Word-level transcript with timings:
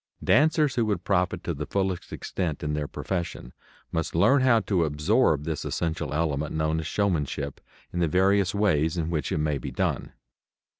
Dancers 0.23 0.73
who 0.73 0.85
would 0.87 1.03
profit 1.03 1.43
to 1.43 1.53
the 1.53 1.67
fullest 1.67 2.11
extent 2.11 2.63
in 2.63 2.73
their 2.73 2.87
profession 2.87 3.53
must 3.91 4.15
learn 4.15 4.41
how 4.41 4.59
to 4.61 4.83
absorb 4.83 5.43
this 5.43 5.63
essential 5.63 6.11
element 6.11 6.55
known 6.55 6.79
as 6.79 6.87
showmanship, 6.87 7.61
in 7.93 7.99
the 7.99 8.07
various 8.07 8.55
ways 8.55 8.97
in 8.97 9.11
which 9.11 9.31
it 9.31 9.37
may 9.37 9.59
be 9.59 9.69
done. 9.69 10.13